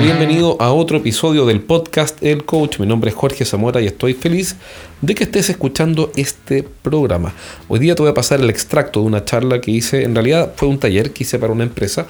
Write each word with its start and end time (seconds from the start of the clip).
Bienvenido 0.00 0.60
a 0.60 0.72
otro 0.72 0.98
episodio 0.98 1.46
del 1.46 1.60
podcast 1.60 2.20
El 2.22 2.44
Coach. 2.44 2.80
Mi 2.80 2.86
nombre 2.86 3.10
es 3.10 3.16
Jorge 3.16 3.44
Zamora 3.44 3.80
y 3.80 3.86
estoy 3.86 4.12
feliz 4.12 4.56
de 5.00 5.14
que 5.14 5.22
estés 5.22 5.50
escuchando 5.50 6.10
este 6.16 6.64
programa. 6.82 7.32
Hoy 7.68 7.78
día 7.78 7.94
te 7.94 8.02
voy 8.02 8.10
a 8.10 8.14
pasar 8.14 8.40
el 8.40 8.50
extracto 8.50 9.00
de 9.00 9.06
una 9.06 9.24
charla 9.24 9.60
que 9.60 9.70
hice, 9.70 10.02
en 10.02 10.14
realidad 10.14 10.52
fue 10.56 10.68
un 10.68 10.80
taller 10.80 11.12
que 11.12 11.22
hice 11.22 11.38
para 11.38 11.52
una 11.52 11.62
empresa 11.62 12.08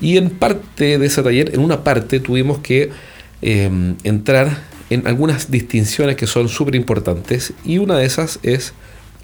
y 0.00 0.16
en 0.16 0.30
parte 0.30 0.98
de 0.98 1.06
ese 1.06 1.22
taller, 1.22 1.54
en 1.54 1.60
una 1.60 1.84
parte 1.84 2.18
tuvimos 2.18 2.58
que 2.58 2.90
em, 3.42 3.96
entrar 4.04 4.62
en 4.88 5.06
algunas 5.06 5.50
distinciones 5.50 6.16
que 6.16 6.26
son 6.26 6.48
súper 6.48 6.76
importantes 6.76 7.52
y 7.62 7.76
una 7.76 7.98
de 7.98 8.06
esas 8.06 8.40
es 8.42 8.72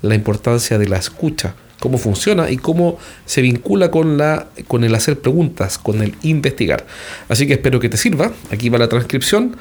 la 0.02 0.14
importancia 0.14 0.79
de 0.79 0.89
la 0.89 0.98
escucha 0.98 1.54
cómo 1.84 1.98
funciona 1.98 2.50
y 2.50 2.56
cómo 2.56 2.96
se 3.26 3.42
vincula 3.42 3.90
con, 3.90 4.16
la, 4.16 4.46
con 4.68 4.84
el 4.84 4.94
hacer 4.94 5.20
preguntas, 5.20 5.76
con 5.76 6.00
el 6.00 6.14
investigar. 6.22 6.86
Así 7.29 7.46
que 7.46 7.52
espero 7.52 7.79
que 7.79 7.90
te 7.90 7.98
sirva. 7.98 8.32
Aquí 8.50 8.70
va 8.70 8.79
la 8.79 8.88
transcripción, 8.88 9.54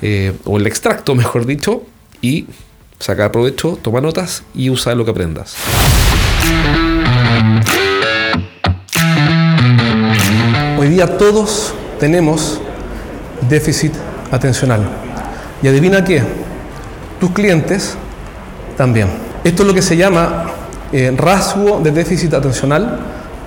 eh, 0.00 0.32
o 0.46 0.56
el 0.56 0.66
extracto, 0.66 1.14
mejor 1.22 1.44
dicho, 1.44 1.82
y 2.22 2.46
saca 2.98 3.30
provecho, 3.30 3.78
toma 3.82 4.00
notas 4.00 4.42
y 4.54 4.70
usa 4.70 4.94
lo 4.94 5.04
que 5.04 5.10
aprendas. 5.10 5.54
Hoy 10.78 10.88
día 10.88 11.18
todos 11.18 11.74
tenemos 12.00 12.58
déficit 13.50 13.92
atencional. 14.30 14.88
Y 15.62 15.68
adivina 15.68 16.02
qué, 16.02 16.22
tus 17.20 17.32
clientes 17.32 17.98
también. 18.78 19.08
Esto 19.44 19.62
es 19.62 19.66
lo 19.68 19.74
que 19.74 19.82
se 19.82 19.98
llama 19.98 20.55
eh, 20.92 21.12
rasgo 21.16 21.80
de 21.80 21.90
déficit 21.90 22.34
atencional 22.34 22.98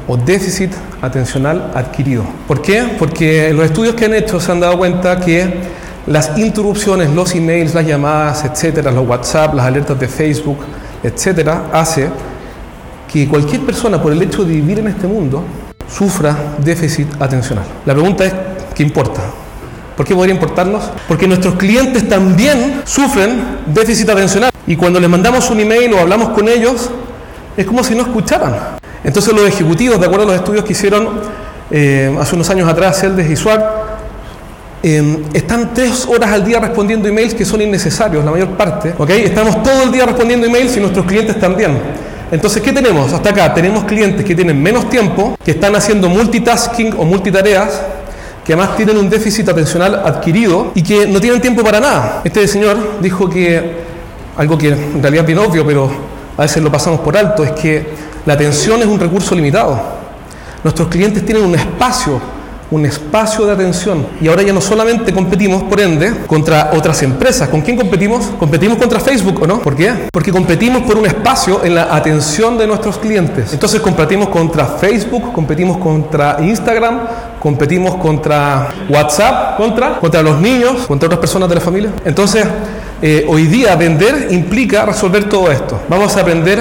o 0.07 0.17
déficit 0.17 0.71
atencional 1.01 1.71
adquirido. 1.75 2.23
¿Por 2.47 2.61
qué? 2.61 2.95
Porque 2.97 3.53
los 3.53 3.65
estudios 3.65 3.95
que 3.95 4.05
han 4.05 4.13
hecho 4.13 4.39
se 4.39 4.51
han 4.51 4.59
dado 4.59 4.77
cuenta 4.77 5.19
que 5.19 5.53
las 6.07 6.37
interrupciones, 6.37 7.11
los 7.11 7.35
emails, 7.35 7.75
las 7.75 7.85
llamadas, 7.85 8.43
etcétera, 8.43 8.91
los 8.91 9.07
WhatsApp, 9.07 9.53
las 9.53 9.65
alertas 9.65 9.99
de 9.99 10.07
Facebook, 10.07 10.57
etcétera, 11.03 11.65
hace 11.71 12.09
que 13.11 13.27
cualquier 13.27 13.61
persona, 13.61 14.01
por 14.01 14.11
el 14.11 14.21
hecho 14.21 14.43
de 14.43 14.53
vivir 14.53 14.79
en 14.79 14.87
este 14.87 15.07
mundo, 15.07 15.43
sufra 15.87 16.35
déficit 16.57 17.07
atencional. 17.21 17.65
La 17.85 17.93
pregunta 17.93 18.25
es, 18.25 18.33
¿qué 18.75 18.83
importa? 18.83 19.21
¿Por 19.95 20.05
qué 20.05 20.15
podría 20.15 20.33
importarnos? 20.33 20.83
Porque 21.07 21.27
nuestros 21.27 21.55
clientes 21.55 22.07
también 22.07 22.81
sufren 22.85 23.59
déficit 23.67 24.09
atencional. 24.09 24.51
Y 24.65 24.75
cuando 24.75 24.99
les 24.99 25.09
mandamos 25.09 25.49
un 25.49 25.59
email 25.59 25.93
o 25.93 25.99
hablamos 25.99 26.29
con 26.29 26.47
ellos, 26.47 26.89
es 27.59 27.65
como 27.65 27.83
si 27.83 27.93
no 27.93 28.03
escucharan. 28.03 28.55
Entonces 29.03 29.33
los 29.33 29.45
ejecutivos, 29.45 29.99
de 29.99 30.05
acuerdo 30.05 30.23
a 30.23 30.27
los 30.27 30.35
estudios 30.35 30.63
que 30.63 30.71
hicieron 30.71 31.09
eh, 31.69 32.15
hace 32.17 32.35
unos 32.35 32.49
años 32.49 32.69
atrás, 32.69 33.01
Celdes 33.01 33.29
y 33.29 33.35
Schwab, 33.35 33.61
eh, 34.81 35.23
están 35.33 35.73
tres 35.73 36.07
horas 36.07 36.31
al 36.31 36.45
día 36.45 36.61
respondiendo 36.61 37.09
emails 37.09 37.33
que 37.33 37.43
son 37.43 37.61
innecesarios, 37.61 38.23
la 38.23 38.31
mayor 38.31 38.51
parte. 38.51 38.93
¿okay? 38.97 39.23
Estamos 39.23 39.61
todo 39.61 39.83
el 39.83 39.91
día 39.91 40.05
respondiendo 40.05 40.47
emails 40.47 40.77
y 40.77 40.79
nuestros 40.79 41.05
clientes 41.05 41.37
también. 41.37 41.77
Entonces, 42.31 42.61
¿qué 42.61 42.71
tenemos? 42.71 43.11
Hasta 43.11 43.31
acá 43.31 43.53
tenemos 43.53 43.83
clientes 43.83 44.23
que 44.23 44.35
tienen 44.35 44.61
menos 44.63 44.89
tiempo, 44.89 45.37
que 45.43 45.51
están 45.51 45.75
haciendo 45.75 46.07
multitasking 46.07 46.93
o 46.97 47.03
multitareas, 47.03 47.81
que 48.45 48.53
además 48.53 48.77
tienen 48.77 48.97
un 48.97 49.09
déficit 49.09 49.49
atencional 49.49 49.95
adquirido 50.05 50.71
y 50.75 50.81
que 50.81 51.07
no 51.07 51.19
tienen 51.19 51.41
tiempo 51.41 51.61
para 51.61 51.81
nada. 51.81 52.21
Este 52.23 52.47
señor 52.47 53.01
dijo 53.01 53.29
que, 53.29 53.79
algo 54.37 54.57
que 54.57 54.69
en 54.69 55.01
realidad 55.01 55.23
es 55.23 55.27
bien 55.27 55.39
obvio, 55.39 55.65
pero 55.65 56.18
a 56.39 56.43
veces 56.43 56.63
lo 56.63 56.71
pasamos 56.71 57.01
por 57.01 57.17
alto, 57.17 57.43
es 57.43 57.51
que 57.51 57.85
la 58.25 58.35
atención 58.35 58.79
es 58.79 58.85
un 58.85 58.97
recurso 58.97 59.35
limitado. 59.35 59.77
Nuestros 60.63 60.87
clientes 60.87 61.25
tienen 61.25 61.43
un 61.43 61.53
espacio, 61.53 62.21
un 62.71 62.85
espacio 62.85 63.45
de 63.45 63.51
atención. 63.51 64.07
Y 64.21 64.29
ahora 64.29 64.43
ya 64.43 64.53
no 64.53 64.61
solamente 64.61 65.11
competimos, 65.11 65.63
por 65.63 65.81
ende, 65.81 66.13
contra 66.27 66.71
otras 66.73 67.03
empresas. 67.03 67.49
¿Con 67.49 67.59
quién 67.59 67.75
competimos? 67.75 68.27
Competimos 68.39 68.77
contra 68.77 69.01
Facebook, 69.01 69.43
¿o 69.43 69.47
no? 69.47 69.59
¿Por 69.59 69.75
qué? 69.75 70.07
Porque 70.13 70.31
competimos 70.31 70.83
por 70.83 70.97
un 70.97 71.07
espacio 71.07 71.65
en 71.65 71.75
la 71.75 71.93
atención 71.93 72.57
de 72.57 72.67
nuestros 72.67 72.99
clientes. 72.99 73.51
Entonces 73.51 73.81
competimos 73.81 74.29
contra 74.29 74.65
Facebook, 74.65 75.33
competimos 75.33 75.77
contra 75.77 76.37
Instagram, 76.39 77.01
competimos 77.41 77.95
contra 77.95 78.69
WhatsApp, 78.87 79.57
contra, 79.57 79.99
contra 79.99 80.21
los 80.21 80.39
niños, 80.39 80.87
contra 80.87 81.07
otras 81.07 81.19
personas 81.19 81.49
de 81.49 81.55
la 81.55 81.61
familia. 81.61 81.91
Entonces, 82.05 82.45
eh, 83.01 83.25
hoy 83.27 83.47
día 83.47 83.75
vender 83.75 84.27
implica 84.31 84.85
resolver 84.85 85.29
todo 85.29 85.51
esto. 85.51 85.81
Vamos 85.87 86.15
a 86.17 86.21
aprender 86.21 86.59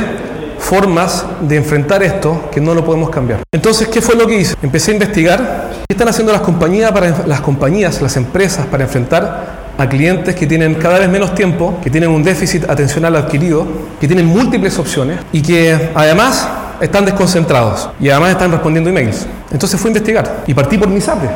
formas 0.59 1.25
de 1.41 1.57
enfrentar 1.57 2.03
esto 2.03 2.49
que 2.53 2.61
no 2.61 2.75
lo 2.75 2.85
podemos 2.85 3.11
cambiar. 3.11 3.41
Entonces, 3.53 3.89
¿qué 3.89 4.01
fue 4.01 4.15
lo 4.15 4.27
que 4.27 4.41
hice? 4.41 4.55
Empecé 4.63 4.91
a 4.91 4.95
investigar 4.95 5.71
qué 5.89 5.95
están 5.95 6.09
haciendo 6.09 6.33
las 6.33 6.43
compañías, 6.43 6.93
para, 6.93 7.27
las 7.27 7.41
compañías, 7.41 8.03
las 8.03 8.17
empresas 8.17 8.67
para 8.67 8.85
enfrentar 8.85 9.59
a 9.79 9.89
clientes 9.89 10.35
que 10.35 10.47
tienen 10.47 10.75
cada 10.75 10.99
vez 10.99 11.09
menos 11.09 11.35
tiempo, 11.35 11.79
que 11.83 11.91
tienen 11.91 12.11
un 12.11 12.23
déficit 12.23 12.69
atencional 12.69 13.15
adquirido, 13.17 13.67
que 14.01 14.07
tienen 14.07 14.27
múltiples 14.27 14.79
opciones 14.79 15.21
y 15.33 15.41
que 15.41 15.91
además 15.95 16.49
están 16.81 17.05
desconcentrados 17.05 17.89
y 18.01 18.11
además 18.11 18.33
están 18.33 18.51
respondiendo 18.51 18.91
emails. 18.91 19.27
Entonces 19.51 19.81
fui 19.81 19.89
a 19.89 19.93
investigar 19.93 20.45
y 20.47 20.55
partí 20.55 20.79
por 20.79 20.89
mi 20.89 21.01
SAPE. 21.01 21.29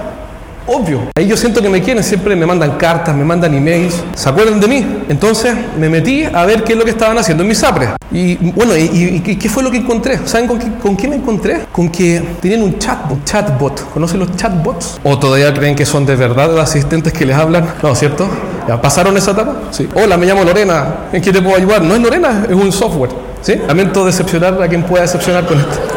Obvio. 0.67 1.01
Ahí 1.17 1.27
yo 1.27 1.37
siento 1.37 1.61
que 1.61 1.69
me 1.69 1.83
quieren, 1.83 2.03
siempre 2.05 2.37
me 2.37 2.47
mandan 2.47 2.73
cartas, 2.73 3.15
me 3.15 3.25
mandan 3.25 3.53
emails, 3.55 4.03
se 4.15 4.29
acuerdan 4.29 4.61
de 4.61 4.69
mí. 4.69 4.87
Entonces 5.09 5.55
me 5.79 5.89
metí 5.89 6.25
a 6.25 6.45
ver 6.45 6.63
qué 6.63 6.73
es 6.73 6.79
lo 6.79 6.85
que 6.85 6.91
estaban 6.93 7.19
haciendo 7.19 7.43
en 7.43 7.49
mis 7.49 7.59
sapres. 7.59 7.91
Y 8.11 8.37
bueno, 8.37 8.77
y, 8.77 9.21
qué 9.21 9.49
fue 9.49 9.63
lo 9.63 9.71
que 9.71 9.79
encontré? 9.79 10.19
¿Saben 10.27 10.47
con 10.47 10.97
qué, 10.97 11.09
me 11.09 11.17
encontré? 11.17 11.67
Con 11.73 11.89
que 11.89 12.23
tenían 12.41 12.63
un 12.63 12.79
chatbot. 12.79 13.25
chatbot. 13.25 13.91
¿Conocen 13.93 14.21
los 14.21 14.37
chatbots? 14.37 15.01
¿O 15.03 15.19
todavía 15.19 15.53
creen 15.53 15.75
que 15.75 15.87
son 15.87 16.05
de 16.05 16.15
verdad 16.17 16.51
los 16.51 16.61
asistentes 16.61 17.13
que 17.13 17.25
les 17.25 17.37
hablan? 17.37 17.67
No, 17.83 17.95
¿cierto? 17.95 18.29
¿Ya 18.69 18.81
pasaron 18.81 19.17
esa 19.17 19.33
etapa? 19.33 19.55
Sí. 19.71 19.89
Hola, 19.95 20.17
me 20.17 20.27
llamo 20.27 20.45
Lorena. 20.45 21.07
¿En 21.13 21.23
qué 21.23 21.33
te 21.33 21.41
puedo 21.41 21.57
ayudar? 21.57 21.83
No 21.83 21.95
es 21.95 22.03
Lorena, 22.03 22.47
es 22.49 22.55
un 22.55 22.71
software. 22.71 23.11
¿Sí? 23.41 23.57
Lamento 23.67 24.05
decepcionar 24.05 24.63
a 24.63 24.69
quien 24.69 24.85
pueda 24.85 25.03
decepcionar 25.03 25.45
con 25.47 25.59
esto. 25.59 25.92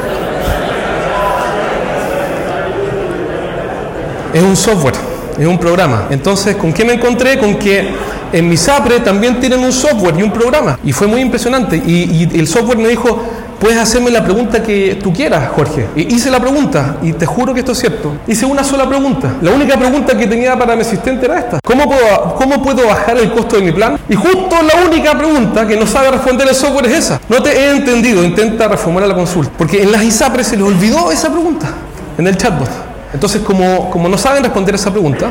Es 4.36 4.44
un 4.44 4.58
software, 4.58 4.96
es 5.40 5.48
un 5.48 5.58
programa. 5.58 6.08
Entonces, 6.10 6.58
¿con 6.58 6.74
qué 6.74 6.84
me 6.84 6.94
encontré? 6.94 7.40
Con 7.40 7.56
que 7.56 7.88
en 8.34 8.50
mi 8.50 8.58
SAPRE 8.58 9.00
también 9.00 9.40
tienen 9.40 9.64
un 9.64 9.72
software 9.72 10.14
y 10.20 10.24
un 10.24 10.32
programa. 10.32 10.78
Y 10.84 10.92
fue 10.92 11.08
muy 11.08 11.22
impresionante. 11.22 11.78
Y, 11.78 12.28
el 12.38 12.46
software 12.46 12.78
me 12.78 12.90
dijo, 12.90 13.18
puedes 13.62 13.78
hacerme 13.78 14.12
la 14.12 14.26
pregunta 14.26 14.62
que 14.62 15.00
tú 15.02 15.14
quieras, 15.14 15.52
Jorge. 15.56 15.88
Y 15.96 16.14
hice 16.14 16.30
la 16.30 16.42
pregunta, 16.42 16.98
y 17.02 17.14
te 17.14 17.26
juro 17.26 17.54
que 17.54 17.62
esto 17.62 17.72
es 17.72 17.80
cierto. 17.80 18.12
Hice 18.28 18.46
una 18.46 18.66
sola 18.66 18.90
pregunta. 18.90 19.36
La 19.42 19.52
única 19.52 19.78
pregunta 19.78 20.18
que 20.18 20.28
tenía 20.28 20.60
para 20.60 20.76
mi 20.76 20.82
asistente 20.82 21.28
era 21.28 21.40
esta. 21.40 21.60
¿Cómo 21.66 21.86
puedo, 21.86 22.36
cómo 22.36 22.62
puedo 22.62 22.86
bajar 22.86 23.18
el 23.18 23.32
costo 23.32 23.56
de 23.56 23.62
mi 23.62 23.72
plan? 23.72 23.98
Y 24.10 24.16
justo 24.16 24.50
la 24.62 24.86
única 24.86 25.18
pregunta 25.18 25.66
que 25.66 25.78
no 25.78 25.88
sabe 25.88 26.12
responder 26.12 26.46
el 26.46 26.56
software 26.56 26.88
es 26.88 26.98
esa. 27.06 27.22
No 27.30 27.42
te 27.42 27.58
he 27.58 27.72
entendido, 27.72 28.22
intenta 28.22 28.68
reformular 28.68 29.08
la 29.08 29.16
consulta. 29.16 29.54
Porque 29.58 29.82
en 29.82 29.94
las 29.94 30.04
ISAPRE 30.04 30.44
se 30.44 30.58
le 30.58 30.64
olvidó 30.64 31.10
esa 31.10 31.30
pregunta, 31.30 31.70
en 32.18 32.28
el 32.28 32.36
chatbot. 32.36 32.95
Entonces, 33.16 33.42
como, 33.44 33.90
como 33.90 34.10
no 34.10 34.18
saben 34.18 34.44
responder 34.44 34.76
esa 34.76 34.92
pregunta, 34.92 35.28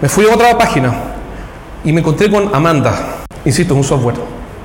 me 0.00 0.08
fui 0.08 0.24
a 0.26 0.34
otra 0.34 0.56
página 0.56 0.94
y 1.84 1.92
me 1.92 2.00
encontré 2.00 2.30
con 2.30 2.54
Amanda. 2.54 2.94
Insisto, 3.44 3.74
es 3.74 3.78
un 3.78 3.84
software 3.84 4.16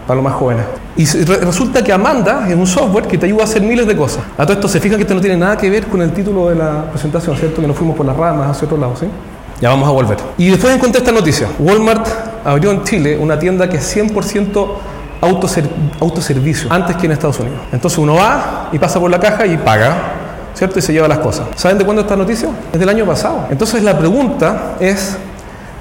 para 0.07 0.15
los 0.15 0.23
más 0.23 0.33
jóvenes. 0.33 0.63
Y 0.95 1.05
resulta 1.05 1.83
que 1.83 1.91
Amanda 1.91 2.47
es 2.47 2.55
un 2.55 2.65
software 2.65 3.05
que 3.05 3.17
te 3.17 3.25
ayuda 3.25 3.41
a 3.41 3.43
hacer 3.43 3.61
miles 3.63 3.85
de 3.85 3.97
cosas. 3.97 4.23
A 4.37 4.43
todo 4.45 4.53
esto 4.53 4.69
se 4.69 4.79
fijan 4.79 4.97
que 4.97 5.01
esto 5.01 5.13
no 5.13 5.19
tiene 5.19 5.35
nada 5.35 5.57
que 5.57 5.69
ver 5.69 5.87
con 5.87 6.01
el 6.01 6.13
título 6.13 6.47
de 6.47 6.55
la 6.55 6.85
presentación, 6.89 7.35
¿cierto? 7.35 7.59
Que 7.59 7.67
nos 7.67 7.75
fuimos 7.75 7.97
por 7.97 8.05
las 8.05 8.15
ramas 8.15 8.51
hacia 8.51 8.65
otro 8.65 8.77
lado, 8.77 8.95
¿sí? 8.97 9.07
Ya 9.59 9.67
vamos 9.67 9.89
a 9.89 9.91
volver. 9.91 10.17
Y 10.37 10.49
después 10.49 10.73
encontré 10.73 10.99
esta 10.99 11.11
noticia. 11.11 11.49
Walmart 11.59 12.07
abrió 12.45 12.71
en 12.71 12.83
Chile 12.83 13.17
una 13.19 13.37
tienda 13.37 13.67
que 13.67 13.75
es 13.75 13.97
100% 13.97 14.67
autoservicio, 15.99 16.71
antes 16.71 16.95
que 16.95 17.07
en 17.07 17.11
Estados 17.11 17.41
Unidos. 17.41 17.59
Entonces 17.73 17.99
uno 17.99 18.15
va 18.15 18.69
y 18.71 18.79
pasa 18.79 19.01
por 19.01 19.11
la 19.11 19.19
caja 19.19 19.45
y 19.45 19.57
paga 19.57 20.22
¿cierto? 20.53 20.79
Y 20.79 20.81
se 20.81 20.93
lleva 20.93 21.07
las 21.07 21.19
cosas. 21.19 21.47
¿Saben 21.55 21.77
de 21.77 21.85
cuándo 21.85 22.01
esta 22.01 22.15
noticia? 22.15 22.49
Es 22.71 22.79
del 22.79 22.89
año 22.89 23.05
pasado. 23.05 23.47
Entonces 23.49 23.83
la 23.83 23.97
pregunta 23.97 24.75
es 24.79 25.17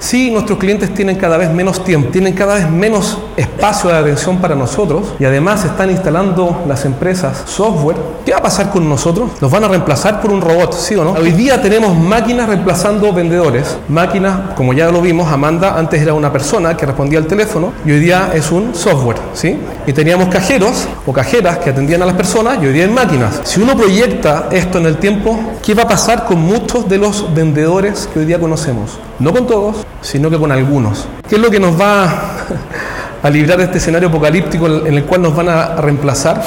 si 0.03 0.33
nuestros 0.33 0.59
clientes 0.59 0.93
tienen 0.93 1.15
cada 1.15 1.37
vez 1.37 1.49
menos 1.49 1.85
tiempo, 1.85 2.11
tienen 2.11 2.35
cada 2.35 2.57
vez 2.57 2.69
menos 2.69 3.19
espacio 3.37 3.89
de 3.89 3.99
atención 3.99 4.39
para 4.39 4.57
nosotros 4.57 5.15
y 5.21 5.25
además 5.25 5.65
están 5.65 5.91
instalando 5.91 6.65
las 6.67 6.85
empresas 6.85 7.45
software, 7.47 7.97
¿qué 8.27 8.33
va 8.33 8.39
a 8.39 8.43
pasar 8.43 8.71
con 8.71 8.89
nosotros? 8.89 9.31
¿Nos 9.41 9.49
van 9.49 9.63
a 9.63 9.69
reemplazar 9.69 10.21
por 10.21 10.33
un 10.33 10.41
robot, 10.41 10.73
sí 10.73 10.97
o 10.97 11.05
no? 11.05 11.13
Hoy 11.13 11.31
día 11.31 11.63
tenemos 11.63 11.97
máquinas 11.97 12.49
reemplazando 12.49 13.13
vendedores. 13.13 13.79
Máquinas, 13.89 14.55
como 14.57 14.73
ya 14.73 14.91
lo 14.91 15.01
vimos, 15.01 15.33
Amanda 15.33 15.79
antes 15.79 16.03
era 16.03 16.15
una 16.15 16.33
persona 16.33 16.77
que 16.77 16.85
respondía 16.85 17.21
al 17.21 17.29
teléfono 17.29 17.73
y 17.87 17.93
hoy 17.93 18.01
día 18.01 18.33
es 18.35 18.51
un 18.51 18.75
software, 18.75 19.19
¿sí? 19.35 19.57
Y 19.87 19.93
teníamos 19.93 20.29
cajeros 20.29 20.89
o 21.07 21.13
cajeras 21.13 21.59
que 21.59 21.71
atendían 21.71 22.03
a 22.03 22.07
las 22.07 22.17
personas 22.17 22.59
y 22.61 22.67
hoy 22.67 22.73
día 22.73 22.87
hay 22.87 22.91
máquinas. 22.91 23.41
Si 23.45 23.61
uno 23.61 23.77
proyecta 23.77 24.49
esto 24.51 24.79
en 24.79 24.87
el 24.87 24.97
tiempo, 24.97 25.39
¿qué 25.63 25.75
va 25.75 25.85
a 25.85 25.89
pasar 25.89 26.25
con 26.25 26.41
muchos 26.41 26.89
de 26.89 26.99
los 26.99 27.33
vendedores 27.33 28.09
que 28.13 28.19
hoy 28.19 28.25
día 28.25 28.41
conocemos? 28.41 28.99
No 29.23 29.33
con 29.33 29.47
todos, 29.47 29.87
sino 30.01 30.29
que 30.29 30.37
con 30.37 30.51
algunos. 30.51 31.07
¿Qué 31.29 31.37
es 31.37 31.41
lo 31.41 31.49
que 31.49 31.61
nos 31.61 31.81
va 31.81 32.07
a 33.23 33.31
librar 33.31 33.57
de 33.57 33.65
este 33.65 33.79
escenario 33.79 34.09
apocalíptico 34.09 34.67
en 34.67 34.95
el 34.95 35.05
cual 35.05 35.23
nos 35.23 35.37
van 35.37 35.49
a 35.49 35.77
reemplazar? 35.77 36.43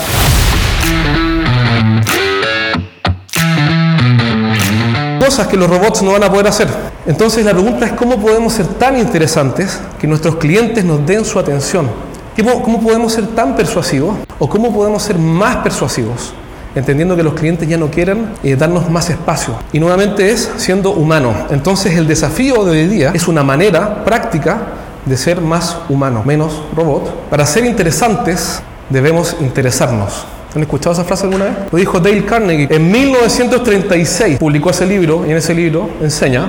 cosas 5.22 5.48
que 5.48 5.57
los 5.57 5.68
robots 5.68 6.04
no 6.04 6.12
van 6.12 6.24
a 6.24 6.30
poder 6.30 6.48
hacer. 6.48 6.68
Entonces 7.07 7.44
la 7.44 7.51
pregunta 7.54 7.86
es 7.86 7.94
cómo 7.94 8.18
podemos 8.18 8.54
ser 8.54 8.68
tan 8.68 9.00
interesantes 9.00 9.80
que 10.00 10.06
nuestros 10.06 10.36
clientes 10.36 10.86
nos 10.86 11.04
den 11.06 11.25
su 11.25 11.39
atención. 11.39 11.89
¿Cómo 12.36 12.81
podemos 12.81 13.13
ser 13.13 13.25
tan 13.27 13.56
persuasivos 13.56 14.18
o 14.38 14.48
cómo 14.48 14.72
podemos 14.72 15.01
ser 15.01 15.18
más 15.18 15.57
persuasivos? 15.57 16.33
Entendiendo 16.75 17.16
que 17.16 17.24
los 17.24 17.33
clientes 17.33 17.68
ya 17.68 17.77
no 17.77 17.89
quieren 17.89 18.27
eh, 18.44 18.56
darnos 18.56 18.89
más 18.89 19.10
espacio. 19.10 19.56
Y 19.72 19.80
nuevamente 19.80 20.31
es 20.31 20.51
siendo 20.57 20.92
humano. 20.92 21.33
Entonces 21.50 21.98
el 21.98 22.07
desafío 22.07 22.66
de 22.66 22.72
hoy 22.72 22.88
día 22.88 23.12
es 23.13 23.27
una 23.27 23.44
manera 23.44 24.04
práctica 24.04 24.68
de 25.06 25.18
ser 25.18 25.42
más 25.42 25.77
humano, 25.89 26.24
menos 26.25 26.62
robot. 26.75 27.30
Para 27.30 27.45
ser 27.45 27.66
interesantes 27.66 28.62
debemos 28.89 29.36
interesarnos. 29.39 30.25
¿Han 30.56 30.62
escuchado 30.62 30.94
esa 30.94 31.04
frase 31.04 31.25
alguna 31.25 31.45
vez? 31.45 31.54
Lo 31.72 31.77
dijo 31.77 32.00
Dale 32.00 32.25
Carnegie. 32.25 32.68
En 32.69 32.92
1936 32.92 34.38
publicó 34.39 34.69
ese 34.69 34.86
libro 34.86 35.25
y 35.27 35.31
en 35.31 35.38
ese 35.38 35.54
libro 35.54 35.89
enseña 36.01 36.48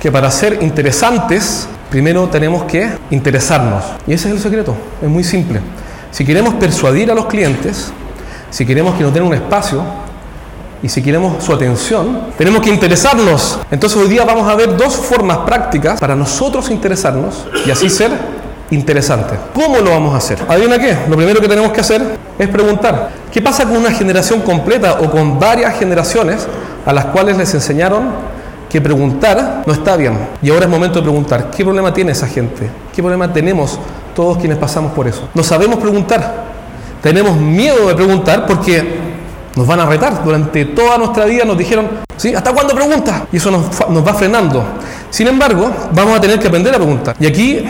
que 0.00 0.10
para 0.10 0.30
ser 0.30 0.58
interesantes 0.62 1.68
primero 1.90 2.28
tenemos 2.28 2.64
que 2.64 2.88
interesarnos. 3.10 3.84
Y 4.06 4.12
ese 4.12 4.28
es 4.28 4.34
el 4.34 4.40
secreto. 4.40 4.74
Es 5.02 5.08
muy 5.08 5.24
simple. 5.24 5.60
Si 6.10 6.24
queremos 6.24 6.54
persuadir 6.54 7.10
a 7.10 7.14
los 7.14 7.26
clientes, 7.26 7.92
si 8.50 8.64
queremos 8.64 8.94
que 8.94 9.02
nos 9.02 9.12
den 9.12 9.24
un 9.24 9.34
espacio 9.34 9.82
y 10.82 10.88
si 10.88 11.02
queremos 11.02 11.42
su 11.42 11.52
atención, 11.52 12.20
tenemos 12.36 12.62
que 12.62 12.70
interesarnos. 12.70 13.58
Entonces 13.70 13.98
hoy 13.98 14.08
día 14.08 14.24
vamos 14.24 14.48
a 14.48 14.54
ver 14.54 14.76
dos 14.76 14.94
formas 14.96 15.38
prácticas 15.38 15.98
para 16.00 16.14
nosotros 16.14 16.70
interesarnos 16.70 17.46
y 17.66 17.70
así 17.70 17.90
ser 17.90 18.10
interesantes. 18.70 19.38
¿Cómo 19.54 19.78
lo 19.78 19.90
vamos 19.90 20.14
a 20.14 20.18
hacer? 20.18 20.38
¿Adivina 20.48 20.78
qué? 20.78 20.96
Lo 21.08 21.16
primero 21.16 21.40
que 21.40 21.48
tenemos 21.48 21.72
que 21.72 21.80
hacer 21.80 22.02
es 22.38 22.48
preguntar, 22.48 23.10
¿qué 23.32 23.42
pasa 23.42 23.64
con 23.64 23.76
una 23.76 23.90
generación 23.90 24.40
completa 24.42 24.98
o 25.00 25.10
con 25.10 25.38
varias 25.38 25.78
generaciones 25.78 26.46
a 26.86 26.92
las 26.92 27.06
cuales 27.06 27.36
les 27.36 27.52
enseñaron 27.54 28.10
que 28.68 28.80
preguntar 28.80 29.64
no 29.66 29.72
está 29.72 29.96
bien? 29.96 30.16
Y 30.42 30.50
ahora 30.50 30.66
es 30.66 30.70
momento 30.70 31.00
de 31.00 31.02
preguntar, 31.02 31.50
¿qué 31.50 31.64
problema 31.64 31.92
tiene 31.92 32.12
esa 32.12 32.28
gente? 32.28 32.70
¿Qué 32.94 33.02
problema 33.02 33.32
tenemos 33.32 33.78
todos 34.14 34.38
quienes 34.38 34.58
pasamos 34.58 34.92
por 34.92 35.08
eso? 35.08 35.28
No 35.34 35.42
sabemos 35.42 35.78
preguntar. 35.78 36.47
Tenemos 37.02 37.36
miedo 37.36 37.88
de 37.88 37.94
preguntar 37.94 38.46
porque 38.46 38.84
nos 39.56 39.66
van 39.66 39.80
a 39.80 39.86
retar. 39.86 40.24
Durante 40.24 40.64
toda 40.66 40.98
nuestra 40.98 41.24
vida 41.24 41.44
nos 41.44 41.58
dijeron, 41.58 41.88
¿sí? 42.16 42.34
¿Hasta 42.34 42.52
cuándo 42.52 42.74
preguntas? 42.74 43.22
Y 43.32 43.36
eso 43.36 43.50
nos, 43.50 43.88
nos 43.88 44.06
va 44.06 44.14
frenando. 44.14 44.64
Sin 45.10 45.26
embargo, 45.26 45.70
vamos 45.92 46.18
a 46.18 46.20
tener 46.20 46.38
que 46.38 46.48
aprender 46.48 46.74
a 46.74 46.78
preguntar. 46.78 47.16
Y 47.18 47.26
aquí, 47.26 47.64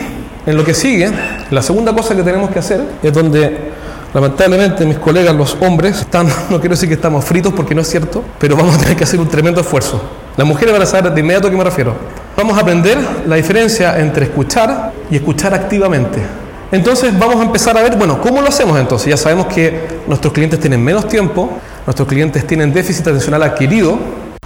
en 0.45 0.57
lo 0.57 0.63
que 0.63 0.73
sigue, 0.73 1.11
la 1.51 1.61
segunda 1.61 1.93
cosa 1.93 2.15
que 2.15 2.23
tenemos 2.23 2.49
que 2.49 2.59
hacer 2.59 2.81
es 3.01 3.13
donde 3.13 3.71
lamentablemente 4.13 4.85
mis 4.85 4.97
colegas, 4.97 5.35
los 5.35 5.57
hombres, 5.61 6.01
están, 6.01 6.27
no 6.49 6.59
quiero 6.59 6.75
decir 6.75 6.89
que 6.89 6.95
estamos 6.95 7.23
fritos 7.25 7.53
porque 7.53 7.75
no 7.75 7.81
es 7.81 7.89
cierto, 7.89 8.23
pero 8.39 8.55
vamos 8.55 8.75
a 8.75 8.79
tener 8.79 8.97
que 8.97 9.03
hacer 9.03 9.19
un 9.19 9.27
tremendo 9.27 9.61
esfuerzo. 9.61 10.01
Las 10.37 10.47
mujeres 10.47 10.73
van 10.73 10.81
a 10.81 10.85
saber 10.85 11.13
de 11.13 11.19
inmediato 11.19 11.47
a 11.47 11.51
qué 11.51 11.57
me 11.57 11.63
refiero. 11.63 11.93
Vamos 12.35 12.57
a 12.57 12.61
aprender 12.61 12.97
la 13.27 13.35
diferencia 13.35 13.99
entre 13.99 14.25
escuchar 14.25 14.93
y 15.11 15.17
escuchar 15.17 15.53
activamente. 15.53 16.21
Entonces 16.71 17.17
vamos 17.17 17.37
a 17.37 17.43
empezar 17.43 17.75
a 17.77 17.81
ver, 17.81 17.95
bueno, 17.97 18.21
¿cómo 18.21 18.41
lo 18.41 18.47
hacemos 18.47 18.79
entonces? 18.79 19.07
Ya 19.07 19.17
sabemos 19.17 19.47
que 19.47 20.01
nuestros 20.07 20.31
clientes 20.33 20.59
tienen 20.59 20.83
menos 20.83 21.07
tiempo, 21.07 21.49
nuestros 21.85 22.07
clientes 22.07 22.45
tienen 22.45 22.71
déficit 22.71 23.07
atencional 23.07 23.41
adquirido, 23.41 23.97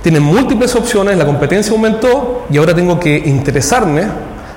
tienen 0.02 0.24
múltiples 0.24 0.74
opciones, 0.76 1.18
la 1.18 1.26
competencia 1.26 1.74
aumentó 1.74 2.46
y 2.50 2.58
ahora 2.58 2.74
tengo 2.74 2.98
que 2.98 3.18
interesarme 3.18 4.04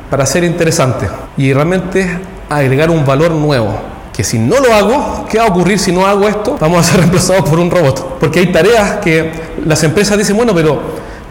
para 0.09 0.25
ser 0.27 0.45
interesante 0.45 1.09
y 1.37 1.53
realmente 1.53 2.07
agregar 2.49 2.91
un 2.91 3.05
valor 3.05 3.33
nuevo. 3.33 3.97
Que 4.13 4.23
si 4.25 4.39
no 4.39 4.61
lo 4.61 4.73
hago, 4.73 5.27
¿qué 5.29 5.39
va 5.39 5.45
a 5.45 5.49
ocurrir 5.49 5.79
si 5.79 5.93
no 5.93 6.07
hago 6.07 6.29
esto? 6.29 6.57
Vamos 6.61 6.81
a 6.81 6.91
ser 6.91 7.01
reemplazados 7.01 7.49
por 7.49 7.59
un 7.59 7.71
robot. 7.71 8.19
Porque 8.19 8.39
hay 8.39 8.53
tareas 8.53 8.99
que 8.99 9.31
las 9.65 9.83
empresas 9.83 10.17
dicen, 10.17 10.37
bueno, 10.37 10.55
pero 10.55 10.81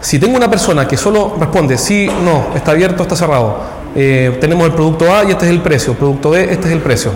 si 0.00 0.18
tengo 0.18 0.36
una 0.36 0.48
persona 0.48 0.86
que 0.86 0.96
solo 0.96 1.34
responde 1.40 1.78
sí, 1.78 2.08
no, 2.24 2.54
está 2.54 2.72
abierto, 2.72 3.02
está 3.02 3.16
cerrado, 3.16 3.58
eh, 3.96 4.36
tenemos 4.40 4.66
el 4.66 4.74
producto 4.74 5.10
A 5.12 5.24
y 5.24 5.30
este 5.30 5.46
es 5.46 5.50
el 5.50 5.62
precio, 5.62 5.94
producto 5.94 6.30
B, 6.30 6.42
este 6.52 6.66
es 6.66 6.72
el 6.72 6.80
precio. 6.80 7.12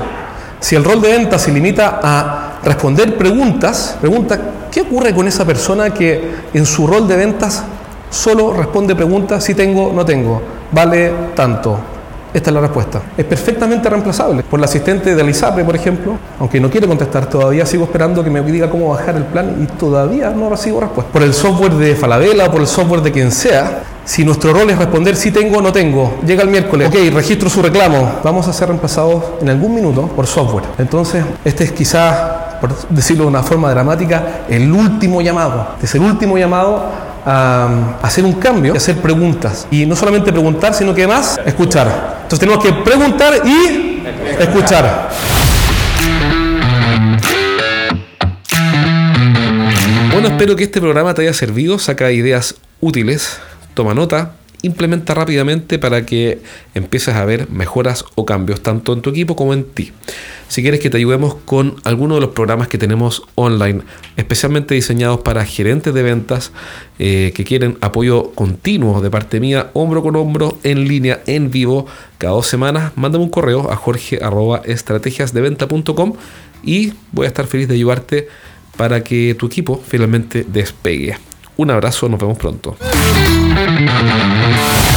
Si 0.59 0.75
el 0.75 0.83
rol 0.83 1.03
de 1.03 1.11
venta 1.11 1.39
se 1.39 1.53
limita 1.53 2.01
a 2.03 2.59
responder 2.65 3.19
preguntas, 3.19 3.99
pregunta, 4.01 4.41
¿qué 4.71 4.81
ocurre 4.81 5.15
con 5.15 5.29
esa 5.29 5.45
persona 5.45 5.91
que 5.91 6.31
en 6.55 6.65
su 6.65 6.87
rol 6.87 7.07
de 7.07 7.17
ventas 7.17 7.65
solo 8.09 8.55
responde 8.55 8.95
preguntas 8.95 9.45
si 9.45 9.55
tengo, 9.55 9.93
no 9.95 10.07
tengo, 10.07 10.41
vale 10.73 11.13
tanto, 11.35 11.79
esta 12.33 12.51
es 12.51 12.55
la 12.55 12.61
respuesta. 12.61 13.03
Es 13.17 13.25
perfectamente 13.25 13.89
reemplazable 13.89 14.43
por 14.45 14.61
la 14.61 14.67
asistente 14.67 15.15
de 15.15 15.31
ISAPRE, 15.31 15.65
por 15.65 15.75
ejemplo, 15.75 16.17
aunque 16.39 16.61
no 16.61 16.71
quiere 16.71 16.87
contestar 16.87 17.27
todavía, 17.27 17.67
sigo 17.67 17.85
esperando 17.85 18.23
que 18.23 18.31
me 18.31 18.41
diga 18.43 18.71
cómo 18.71 18.91
bajar 18.91 19.17
el 19.17 19.25
plan 19.25 19.57
y 19.63 19.67
todavía 19.67 20.31
no 20.31 20.49
recibo 20.49 20.81
respuesta. 20.81 21.13
Por 21.13 21.23
el 21.23 21.35
software 21.35 21.75
de 21.75 21.95
Falabella 21.95 22.47
o 22.47 22.51
por 22.51 22.61
el 22.61 22.67
software 22.67 23.03
de 23.03 23.13
quien 23.13 23.33
sea, 23.33 23.83
si 24.11 24.25
nuestro 24.25 24.53
rol 24.53 24.69
es 24.69 24.77
responder 24.77 25.15
si 25.15 25.31
tengo 25.31 25.59
o 25.59 25.63
no 25.63 25.73
tengo, 25.73 26.19
llega 26.27 26.43
el 26.43 26.49
miércoles, 26.49 26.89
ok, 26.89 27.15
registro 27.15 27.49
su 27.49 27.63
reclamo, 27.63 28.19
vamos 28.25 28.49
a 28.49 28.53
ser 28.53 28.67
reemplazados 28.67 29.23
en 29.41 29.49
algún 29.51 29.73
minuto 29.73 30.09
por 30.09 30.27
software. 30.27 30.65
Entonces, 30.79 31.25
este 31.45 31.63
es 31.63 31.71
quizás, 31.71 32.59
por 32.61 32.89
decirlo 32.89 33.23
de 33.23 33.29
una 33.29 33.45
forma 33.45 33.71
dramática, 33.71 34.41
el 34.49 34.73
último 34.73 35.21
llamado. 35.21 35.77
Es 35.81 35.95
el 35.95 36.01
último 36.01 36.37
llamado 36.37 36.91
a 37.25 37.99
hacer 38.03 38.25
un 38.25 38.33
cambio 38.33 38.75
y 38.75 38.79
hacer 38.79 38.97
preguntas. 38.97 39.69
Y 39.71 39.87
no 39.87 39.95
solamente 39.95 40.33
preguntar, 40.33 40.75
sino 40.75 40.93
que 40.93 41.05
además 41.05 41.41
escuchar. 41.47 42.19
Entonces 42.23 42.41
tenemos 42.41 42.65
que 42.65 42.73
preguntar 42.73 43.35
y 43.45 44.03
escuchar. 44.41 45.09
Bueno, 50.13 50.27
espero 50.27 50.57
que 50.57 50.65
este 50.65 50.81
programa 50.81 51.15
te 51.15 51.23
haya 51.23 51.33
servido, 51.33 51.79
saca 51.79 52.11
ideas 52.11 52.57
útiles, 52.81 53.39
toma 53.81 53.95
nota 53.95 54.35
implementa 54.63 55.15
rápidamente 55.15 55.79
para 55.79 56.05
que 56.05 56.43
empieces 56.75 57.15
a 57.15 57.25
ver 57.25 57.49
mejoras 57.51 58.05
o 58.15 58.27
cambios 58.27 58.63
tanto 58.63 58.93
en 58.93 59.01
tu 59.01 59.09
equipo 59.11 59.37
como 59.37 59.55
en 59.55 59.63
ti. 59.65 59.93
Si 60.49 60.61
quieres 60.63 60.81
que 60.81 60.91
te 60.91 60.99
ayudemos 60.99 61.37
con 61.45 61.77
alguno 61.85 62.17
de 62.17 62.21
los 62.21 62.31
programas 62.31 62.67
que 62.69 62.77
tenemos 62.77 63.23
online, 63.37 63.83
especialmente 64.17 64.75
diseñados 64.75 65.21
para 65.21 65.47
gerentes 65.47 65.95
de 65.95 66.03
ventas 66.03 66.51
eh, 66.99 67.33
que 67.35 67.45
quieren 67.45 67.79
apoyo 67.81 68.33
continuo 68.33 69.01
de 69.01 69.11
parte 69.11 69.41
mía, 69.41 69.71
hombro 69.73 70.03
con 70.03 70.17
hombro, 70.17 70.59
en 70.63 70.87
línea, 70.87 71.23
en 71.27 71.51
vivo, 71.51 71.87
cada 72.19 72.35
dos 72.35 72.49
semanas, 72.49 72.93
mándame 72.97 73.25
un 73.25 73.31
correo 73.31 73.71
a 73.71 73.77
jorge.estrategiasdeventa.com 73.77 76.13
y 76.63 76.93
voy 77.13 77.25
a 77.25 77.29
estar 77.29 77.47
feliz 77.47 77.67
de 77.69 77.77
ayudarte 77.77 78.29
para 78.77 79.03
que 79.03 79.35
tu 79.39 79.47
equipo 79.47 79.83
finalmente 79.87 80.45
despegue. 80.47 81.17
Un 81.57 81.71
abrazo, 81.71 82.07
nos 82.09 82.21
vemos 82.21 82.37
pronto. 82.39 82.77
Thank 83.53 84.85
you. 84.85 84.90